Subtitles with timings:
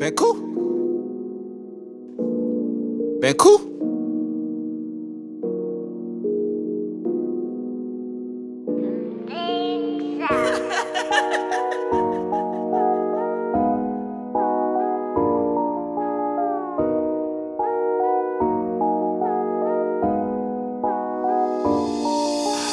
[0.00, 0.32] Bankou.
[3.36, 3.69] Cool.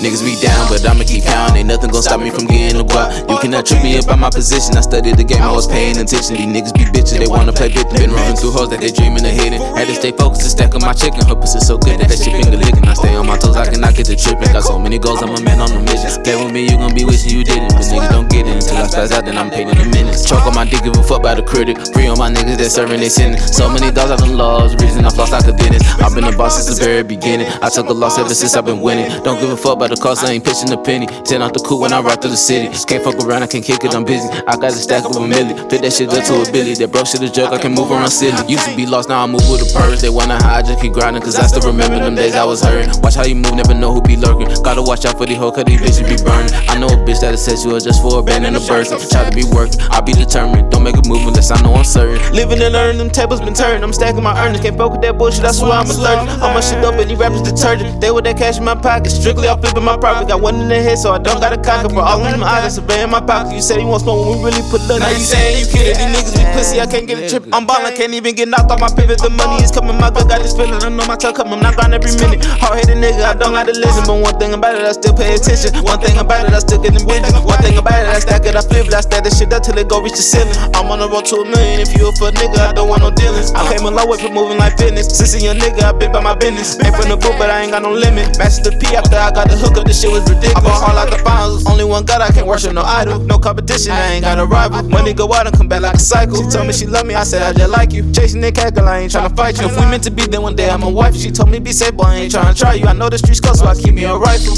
[0.00, 1.60] Niggas be down, but I'ma keep counting.
[1.60, 3.12] Ain't nothing gon' stop me from getting a guap.
[3.28, 4.72] You cannot trip me about my position.
[4.72, 6.40] I studied the game, I was paying attention.
[6.40, 8.00] These niggas be bitches, they wanna play victim.
[8.00, 9.60] Been running through hoes that they dreaming of hitting.
[9.76, 11.20] Had to stay focused to stack up my chicken.
[11.28, 12.88] Her pussy so good that that shit finger licking.
[12.88, 14.48] I stay on my toes, I cannot get to tripping.
[14.56, 16.08] Got so many goals, I'm a man on a mission.
[16.24, 17.76] Play with me, you gon' be wishing you didn't.
[17.76, 20.16] But niggas don't get it until I spaz out, then I'm paid in a minute.
[20.24, 21.76] Choke on my dick, give a fuck by the critic.
[21.92, 23.52] Free on my niggas that serving they sentence.
[23.52, 25.84] So many dogs I done lost, reason I flossed like a dentist.
[26.00, 27.52] I've been a boss since the very beginning.
[27.60, 29.12] I took a loss ever since I've been winning.
[29.28, 31.06] Don't give a fuck about the cost, I ain't pitching a penny.
[31.24, 32.70] Send out the coupe when I ride through the city.
[32.86, 34.28] Can't fuck around, I can't kick it, I'm busy.
[34.46, 35.52] I got a stack of a milli.
[35.68, 36.74] Fit that shit up to a billy.
[36.74, 38.38] That broke shit a joke, I can move around silly.
[38.48, 40.00] Used to be lost, now I move with a purse.
[40.00, 42.90] They wanna hide, just keep grinding, cause I still remember them days I was hurting.
[43.02, 44.48] Watch how you move, never know who be lurking.
[44.62, 46.54] Gotta watch out for these hoes, cause these bitches be burning.
[46.70, 48.94] I know a bitch that'll set you up just for a band and a burst.
[49.10, 50.70] Try to be working, I be determined.
[50.70, 52.18] Don't make a move unless I know I'm certain.
[52.32, 53.82] Living and learning, them tables been turned.
[53.82, 56.28] I'm stacking my earnings, can't fuck with that bullshit, I swear I'm a sturgeon.
[56.40, 58.00] All my shit up and these rappers detergent.
[58.00, 60.28] They with that cash in my pocket, strictly I'm flipping my profit.
[60.28, 61.92] Got one in the head, so I don't gotta cock it.
[61.92, 63.54] For all of them eyes, surveying my pocket.
[63.54, 65.00] You said you want smoke when we really put love.
[65.00, 67.48] Now you saying you kidding, these niggas be pussy, I can't get a trip.
[67.52, 69.18] I'm ballin', can't even get knocked off my pivot.
[69.18, 70.80] The money is coming, my gut got this feeling.
[70.82, 72.44] I know my tuck coming, I'm not grind every minute.
[72.60, 74.04] Hard headed nigga, I don't gotta listen.
[74.06, 75.74] But one thing about it, I still pay attention.
[75.82, 77.32] One thing about it, I still get them bridges.
[77.40, 79.62] One thing about it, I stack it, I flip it, I stack that shit up
[79.62, 80.54] till it go reach the ceiling.
[80.76, 81.80] I'm on the road to a million.
[81.80, 83.52] If you a fuck nigga, I don't want no dealings.
[83.52, 85.08] I came a long way from moving like fitness.
[85.10, 86.76] Since a young nigga, I been by my business.
[86.84, 88.38] Ain't from the book, but I ain't got no limit.
[88.38, 90.56] Master the P after I got the hook up, this shit was ridiculous.
[90.56, 91.66] I bought hard like the finals.
[91.66, 93.18] Only one God, I can't worship no idol.
[93.20, 94.82] No competition, I ain't got a rival.
[94.88, 96.36] Money go out and come back like a cycle.
[96.36, 98.10] She told me she love me, I said I just like you.
[98.12, 99.66] Chasing that cackle, I ain't tryna fight you.
[99.66, 101.16] If we meant to be, then one day I'm a wife.
[101.16, 102.86] She told me be safe, boy, I ain't tryna try you.
[102.86, 104.54] I know the streets close, so I keep me a rifle.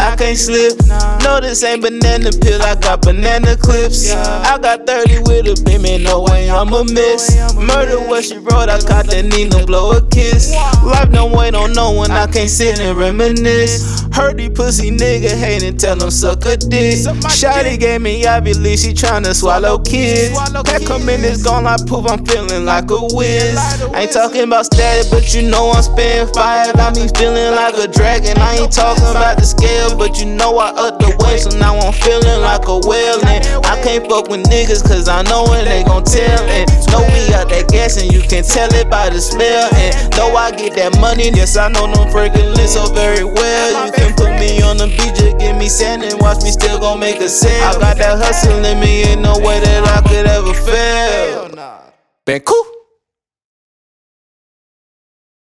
[0.00, 0.74] I can't slip.
[1.22, 2.60] No, this ain't banana peel.
[2.62, 4.12] I got banana clips.
[4.12, 7.36] I got 30 with a baby, no way I'ma miss.
[7.54, 8.68] Murder what she wrote.
[8.68, 10.52] I caught that Nina blow a kiss.
[10.84, 12.10] Life don't wait on no one.
[12.10, 14.02] I can't sit and reminisce.
[14.12, 16.98] Heard these pussy nigga hating, tell them suck a dick.
[17.32, 20.34] Shotty gave me obviously she tryna swallow kids.
[20.52, 22.06] That come in is gone like poof.
[22.10, 23.56] I'm feeling like a whiz.
[23.94, 26.72] Ain't talking about static, but you know I'm spitting fire.
[26.74, 28.36] Got me feeling like a dragon.
[28.38, 31.78] I ain't talking about the scale, but you know I up the weight, so now
[31.78, 33.20] I'm feeling like a whale.
[33.82, 36.42] Can't fuck with niggas, cause I know when they gon' tell.
[36.46, 39.68] And know we out gas and you can tell it by the smell.
[39.74, 43.86] And though I get that money, yes, I know them freaking so very well.
[43.86, 46.78] You can put me on the beach, just give me sand and watch me still
[46.78, 47.68] gon' make a sale.
[47.68, 51.50] I got that hustle in me, ain't no way that I could ever fail.
[52.24, 52.71] Bankou.